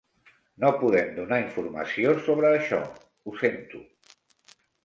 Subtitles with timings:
[0.63, 2.83] No podem donar informació sobre això,
[3.33, 3.87] ho sento.